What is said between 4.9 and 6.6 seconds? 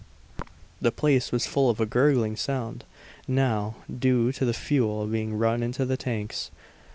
being run into the tanks.